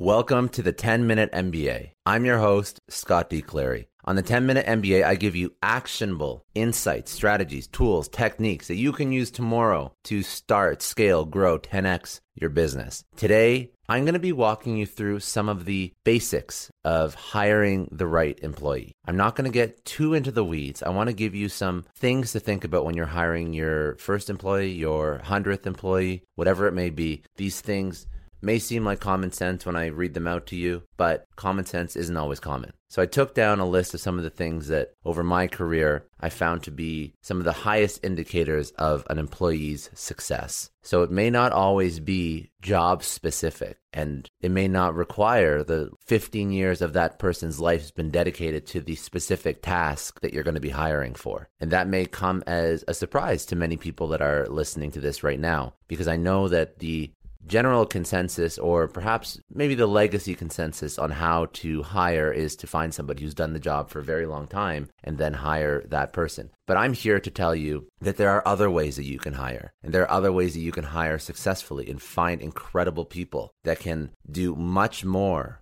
[0.00, 1.90] Welcome to the 10 Minute MBA.
[2.06, 3.42] I'm your host, Scott D.
[3.42, 3.88] Clary.
[4.06, 8.92] On the 10 Minute MBA, I give you actionable insights, strategies, tools, techniques that you
[8.92, 13.04] can use tomorrow to start, scale, grow, 10x your business.
[13.16, 18.06] Today, I'm going to be walking you through some of the basics of hiring the
[18.06, 18.94] right employee.
[19.06, 20.82] I'm not going to get too into the weeds.
[20.82, 24.30] I want to give you some things to think about when you're hiring your first
[24.30, 27.22] employee, your 100th employee, whatever it may be.
[27.36, 28.06] These things
[28.42, 31.96] may seem like common sense when I read them out to you, but common sense
[31.96, 32.72] isn't always common.
[32.90, 36.08] So I took down a list of some of the things that over my career
[36.18, 40.70] I found to be some of the highest indicators of an employee's success.
[40.82, 46.50] So it may not always be job specific and it may not require the 15
[46.50, 50.54] years of that person's life has been dedicated to the specific task that you're going
[50.54, 51.48] to be hiring for.
[51.60, 55.22] And that may come as a surprise to many people that are listening to this
[55.22, 57.12] right now because I know that the
[57.46, 62.94] general consensus or perhaps maybe the legacy consensus on how to hire is to find
[62.94, 66.50] somebody who's done the job for a very long time and then hire that person.
[66.66, 69.72] But I'm here to tell you that there are other ways that you can hire
[69.82, 73.80] and there are other ways that you can hire successfully and find incredible people that
[73.80, 75.60] can do much more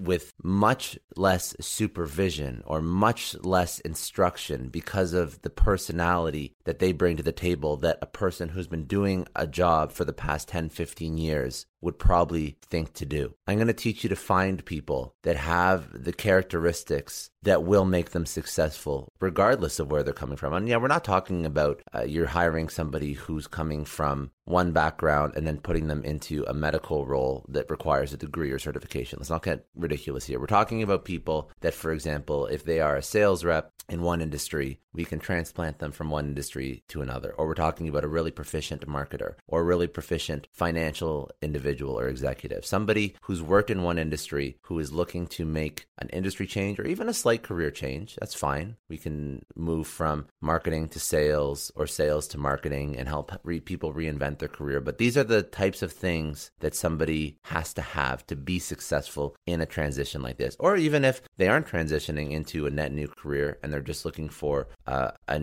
[0.00, 7.16] with much less supervision or much less instruction because of the personality that they bring
[7.16, 10.68] to the table that a person who's been doing a job for the past 10,
[10.68, 13.34] 15 years would probably think to do.
[13.46, 18.10] I'm going to teach you to find people that have the characteristics that will make
[18.10, 20.52] them successful, regardless of where they're coming from.
[20.52, 25.34] And yeah, we're not talking about uh, you're hiring somebody who's coming from one background
[25.36, 29.18] and then putting them into a medical role that requires a degree or certification.
[29.18, 30.40] Let's not get ridiculous here.
[30.40, 34.20] We're talking about people that, for example, if they are a sales rep in one
[34.20, 37.32] industry, we can transplant them from one industry to another.
[37.38, 42.08] Or we're talking about a really proficient marketer or a really proficient financial individual or
[42.08, 46.80] executive, somebody who's worked in one industry who is looking to make an industry change
[46.80, 48.16] or even a slight career change.
[48.18, 48.76] That's fine.
[48.88, 53.94] We can move from marketing to sales or sales to marketing and help re- people
[53.94, 54.80] reinvent their career.
[54.80, 59.36] But these are the types of things that somebody has to have to be successful
[59.46, 60.56] in a transition like this.
[60.58, 64.28] Or even if they aren't transitioning into a net new career and they're just looking
[64.28, 65.40] for uh, a,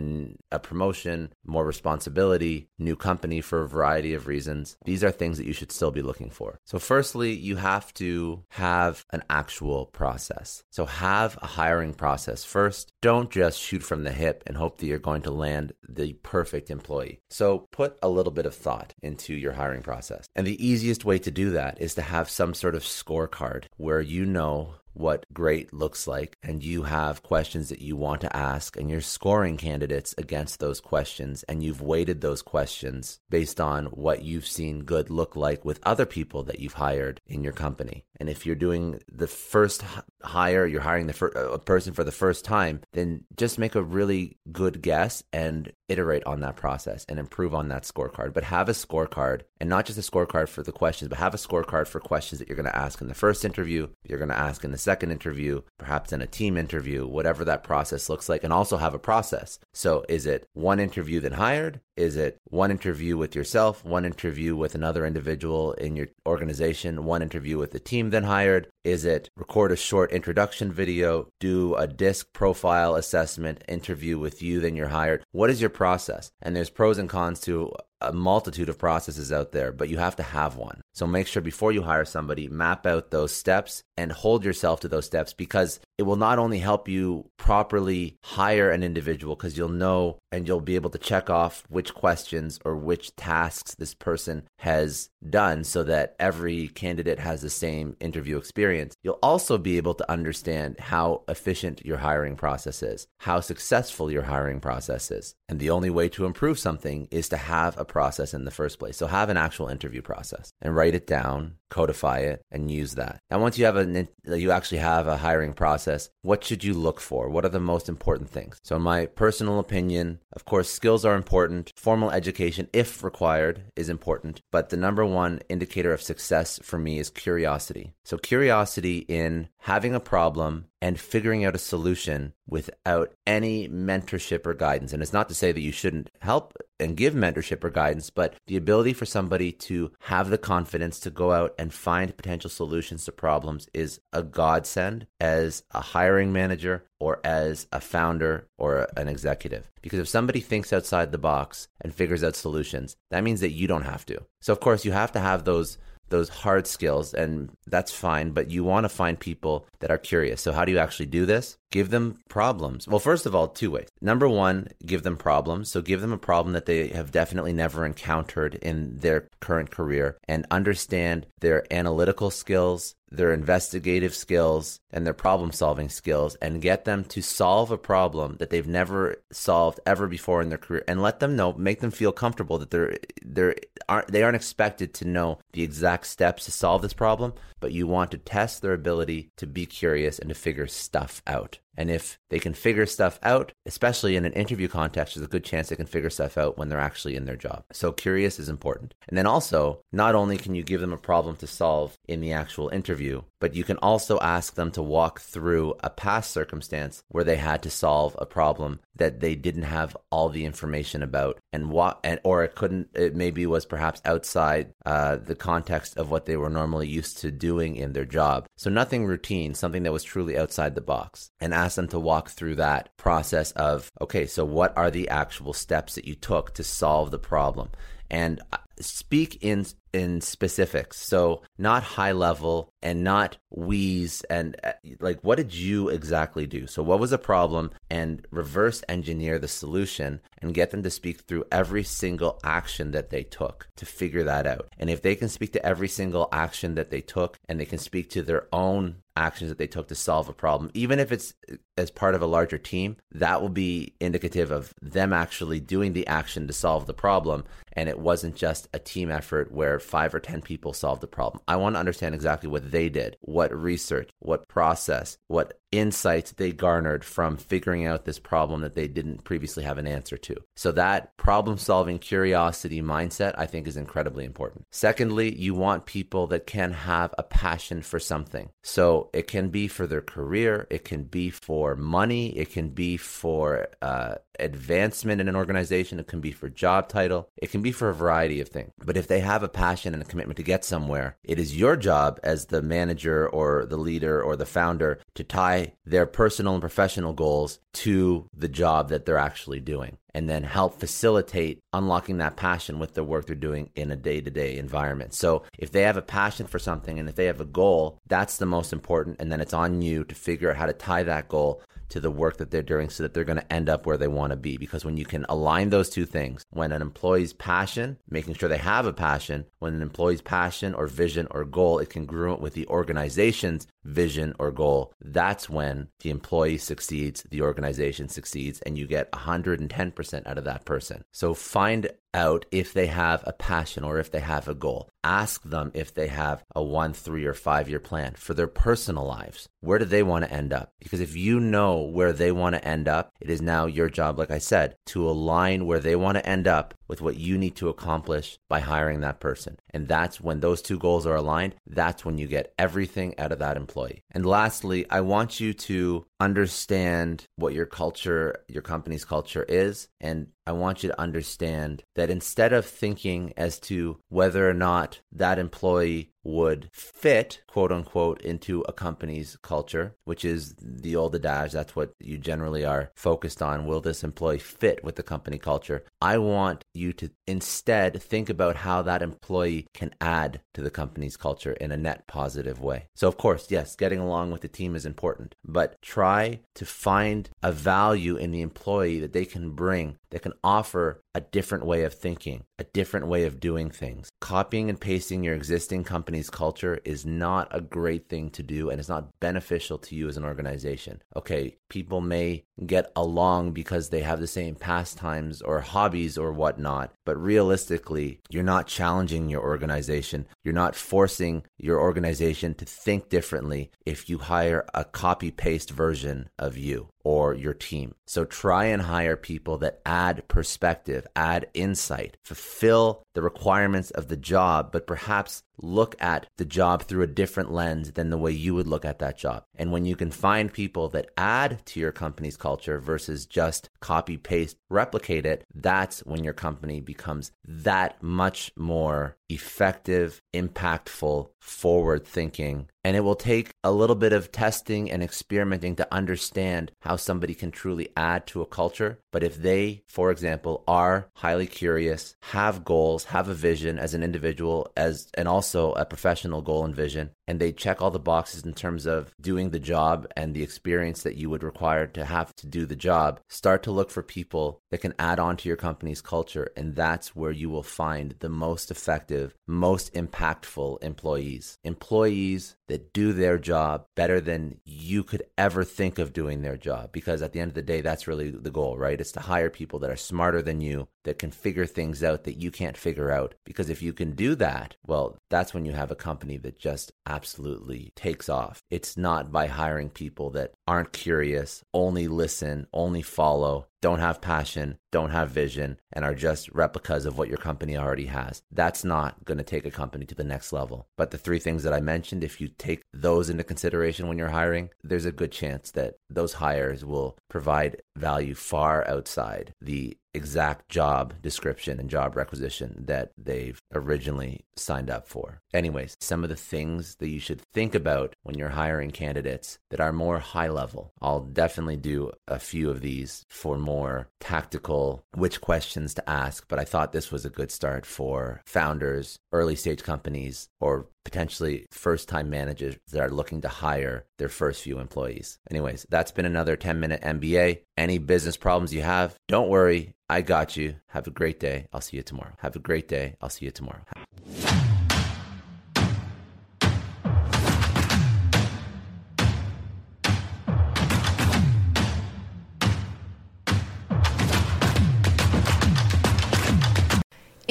[0.50, 5.46] a promotion, more responsibility, new company for a variety of reasons, these are things that
[5.46, 6.58] you should still be looking for.
[6.64, 10.64] So, firstly, you have to have an actual process.
[10.70, 12.92] So, have a hiring process first.
[13.00, 16.68] Don't just shoot from the hip and hope that you're going to land the perfect
[16.68, 17.20] employee.
[17.30, 20.26] So, put a little bit of thought into your hiring process.
[20.34, 24.00] And the easiest way to do that is to have some sort of scorecard where
[24.00, 28.76] you know what great looks like and you have questions that you want to ask
[28.76, 34.22] and you're scoring candidates against those questions and you've weighted those questions based on what
[34.22, 38.04] you've seen good look like with other people that you've hired in your company.
[38.18, 39.84] And if you're doing the first
[40.22, 43.74] hire, you're hiring the fir- uh, a person for the first time, then just make
[43.74, 48.32] a really good guess and iterate on that process and improve on that scorecard.
[48.32, 51.38] But have a scorecard and not just a scorecard for the questions, but have a
[51.38, 54.38] scorecard for questions that you're going to ask in the first interview, you're going to
[54.38, 58.44] ask in the second interview, perhaps in a team interview, whatever that process looks like,
[58.44, 59.58] and also have a process.
[59.72, 61.80] So is it one interview then hired?
[61.96, 67.22] Is it one interview with yourself, one interview with another individual in your organization, one
[67.22, 68.68] interview with the team then hired?
[68.84, 74.60] Is it record a short introduction video, do a disc profile assessment, interview with you,
[74.60, 75.24] then you're hired?
[75.32, 76.30] What is your process?
[76.42, 80.16] And there's pros and cons to a multitude of processes out there, but you have
[80.16, 80.82] to have one.
[80.92, 84.88] So make sure before you hire somebody, map out those steps and hold yourself to
[84.88, 89.68] those steps because it will not only help you properly hire an individual because you'll
[89.68, 94.46] know and you'll be able to check off which questions or which tasks this person
[94.58, 98.94] has done so that every candidate has the same interview experience.
[99.02, 104.24] You'll also be able to understand how efficient your hiring process is, how successful your
[104.24, 105.34] hiring process is.
[105.48, 108.78] And the only way to improve something is to have a process in the first
[108.78, 108.96] place.
[108.96, 113.20] So have an actual interview process and write it down, codify it, and use that.
[113.30, 117.00] And once you have a you actually have a hiring process, what should you look
[117.00, 117.28] for?
[117.28, 118.58] What are the most important things?
[118.64, 121.72] So in my personal opinion, of course, skills are important.
[121.76, 124.42] Formal education, if required, is important.
[124.50, 127.92] But the number one indicator of success for me is curiosity.
[128.04, 134.54] So curiosity in having a problem and figuring out a solution without any mentorship or
[134.54, 134.92] guidance.
[134.92, 138.34] And it's not to say that you shouldn't help and give mentorship or guidance, but
[138.46, 143.04] the ability for somebody to have the confidence to go out and find potential solutions
[143.04, 149.08] to problems is a godsend as a hiring manager or as a founder or an
[149.08, 149.70] executive.
[149.82, 153.66] Because if somebody thinks outside the box and figures out solutions, that means that you
[153.66, 154.22] don't have to.
[154.40, 158.50] So, of course, you have to have those those hard skills and that's fine but
[158.50, 160.40] you want to find people that are curious.
[160.40, 162.88] So how do you actually do this give them problems.
[162.88, 163.88] Well first of all two ways.
[164.00, 165.70] Number one give them problems.
[165.70, 170.16] So give them a problem that they have definitely never encountered in their current career
[170.26, 176.84] and understand their analytical skills their investigative skills and their problem solving skills and get
[176.84, 181.00] them to solve a problem that they've never solved ever before in their career and
[181.00, 183.54] let them know make them feel comfortable that they're they're
[183.88, 187.86] aren't they aren't expected to know the exact steps to solve this problem but you
[187.86, 192.18] want to test their ability to be curious and to figure stuff out and if
[192.30, 195.76] they can figure stuff out, especially in an interview context, there's a good chance they
[195.76, 197.64] can figure stuff out when they're actually in their job.
[197.72, 198.94] So curious is important.
[199.08, 202.32] And then also, not only can you give them a problem to solve in the
[202.32, 207.24] actual interview, but you can also ask them to walk through a past circumstance where
[207.24, 211.70] they had to solve a problem that they didn't have all the information about and
[211.70, 216.26] what and or it couldn't it maybe was perhaps outside uh, the context of what
[216.26, 220.04] they were normally used to doing in their job so nothing routine something that was
[220.04, 224.44] truly outside the box and ask them to walk through that process of okay so
[224.44, 227.70] what are the actual steps that you took to solve the problem?
[228.10, 229.66] And uh, speak in
[229.96, 230.98] in specifics.
[230.98, 236.66] So not high level and not wheeze and uh, like what did you exactly do?
[236.66, 237.70] So what was the problem?
[237.90, 243.10] And reverse engineer the solution and get them to speak through every single action that
[243.10, 244.68] they took to figure that out.
[244.78, 247.78] And if they can speak to every single action that they took and they can
[247.78, 251.34] speak to their own actions that they took to solve a problem, even if it's
[251.78, 256.06] as part of a larger team, that will be indicative of them actually doing the
[256.06, 257.44] action to solve the problem.
[257.72, 261.42] And it wasn't just a team effort where five or 10 people solved the problem.
[261.48, 266.52] I want to understand exactly what they did, what research, what process, what insights they
[266.52, 270.36] garnered from figuring out this problem that they didn't previously have an answer to.
[270.54, 274.64] So that problem solving curiosity mindset, I think is incredibly important.
[274.70, 278.50] Secondly, you want people that can have a passion for something.
[278.62, 282.96] So it can be for their career, it can be for money, it can be
[282.96, 287.72] for uh, advancement in an organization, it can be for job title, it can be
[287.72, 288.72] for a variety of things.
[288.84, 291.76] But if they have a passion and a commitment to get somewhere, it is your
[291.76, 296.60] job as the manager or the leader or the founder to tie their personal and
[296.60, 302.36] professional goals to the job that they're actually doing and then help facilitate unlocking that
[302.36, 305.12] passion with the work they're doing in a day to day environment.
[305.12, 308.38] So if they have a passion for something and if they have a goal, that's
[308.38, 309.16] the most important.
[309.20, 312.10] And then it's on you to figure out how to tie that goal to the
[312.10, 314.36] work that they're doing so that they're going to end up where they want to
[314.36, 314.56] be.
[314.56, 318.58] Because when you can align those two things, when an employee's passion, making sure they
[318.58, 322.66] have a passion, when an employee's passion or vision or goal is congruent with the
[322.66, 329.10] organization's vision or goal, that's when the employee succeeds, the organization succeeds, and you get
[329.12, 331.02] 110% out of that person.
[331.12, 334.88] So find out if they have a passion or if they have a goal.
[335.04, 339.04] Ask them if they have a one, three, or five year plan for their personal
[339.04, 339.48] lives.
[339.60, 340.72] Where do they want to end up?
[340.80, 344.18] Because if you know where they want to end up, it is now your job,
[344.18, 347.56] like I said, to align where they want to end up with what you need
[347.56, 349.58] to accomplish by hiring that person.
[349.70, 353.38] And that's when those two goals are aligned, that's when you get everything out of
[353.40, 354.02] that employee.
[354.10, 360.28] And lastly, I want you to understand what your culture, your company's culture is, and
[360.46, 365.38] I want you to understand that instead of thinking as to whether or not that
[365.38, 371.52] employee would fit, quote unquote, into a company's culture, which is the old adage.
[371.52, 373.66] That's what you generally are focused on.
[373.66, 375.84] Will this employee fit with the company culture?
[376.00, 381.16] I want you to instead think about how that employee can add to the company's
[381.16, 382.88] culture in a net positive way.
[382.94, 387.30] So, of course, yes, getting along with the team is important, but try to find
[387.42, 391.82] a value in the employee that they can bring that can offer a different way
[391.82, 394.10] of thinking, a different way of doing things.
[394.20, 398.78] Copying and pasting your existing company's culture is not a great thing to do and
[398.80, 401.02] it's not beneficial to you as an organization.
[401.14, 406.92] Okay, people may get along because they have the same pastimes or hobbies or whatnot,
[407.04, 410.26] but realistically, you're not challenging your organization.
[410.42, 416.28] You're not forcing your organization to think differently if you hire a copy paste version
[416.38, 417.94] of you or your team.
[418.04, 424.16] So try and hire people that add perspective, add insight, fulfill the requirements of the
[424.16, 428.54] job, but perhaps look at the job through a different lens than the way you
[428.54, 429.44] would look at that job.
[429.54, 434.16] And when you can find people that add to your company's culture versus just copy,
[434.16, 442.68] paste, replicate it, that's when your company becomes that much more effective, impactful, forward thinking.
[442.84, 447.34] And it will take a little bit of testing and experimenting to understand how somebody
[447.34, 449.00] can truly add to a culture.
[449.10, 454.02] But if they, for example, are highly curious, have goals, have a vision as an
[454.02, 458.44] individual, as and also a professional goal and vision, and they check all the boxes
[458.44, 462.34] in terms of doing the job and the experience that you would require to have
[462.36, 465.56] to do the job, start to look for people that can add on to your
[465.56, 466.50] company's culture.
[466.56, 471.58] And that's where you will find the most effective, most impactful employees.
[471.64, 476.90] Employees that do their job better than you could ever think of doing their job.
[476.92, 479.00] Because at the end of the day, that's really the goal, right?
[479.00, 482.40] It's to hire people that are smarter than you, that can figure things out that
[482.40, 483.34] you can't figure out.
[483.44, 486.92] Because if you can do that, well, that's when you have a company that just
[487.16, 488.62] absolutely takes off.
[488.70, 494.78] It's not by hiring people that aren't curious, only listen, only follow, don't have passion,
[494.90, 498.42] don't have vision, and are just replicas of what your company already has.
[498.50, 500.88] That's not going to take a company to the next level.
[500.96, 504.28] But the three things that I mentioned, if you take those into consideration when you're
[504.28, 510.68] hiring, there's a good chance that those hires will provide value far outside the exact
[510.70, 515.42] job description and job requisition that they've originally signed up for.
[515.52, 519.80] Anyways, some of the things that you should think about when you're hiring candidates that
[519.80, 520.92] are more high level.
[521.02, 526.58] I'll definitely do a few of these for more tactical which questions to ask, but
[526.58, 532.08] I thought this was a good start for founders, early stage companies, or potentially first
[532.08, 535.38] time managers that are looking to hire their first few employees.
[535.50, 537.60] Anyways, that's been another 10 minute MBA.
[537.76, 539.92] Any business problems you have, don't worry.
[540.08, 540.76] I got you.
[540.88, 541.66] Have a great day.
[541.72, 542.34] I'll see you tomorrow.
[542.38, 543.16] Have a great day.
[543.20, 543.82] I'll see you tomorrow.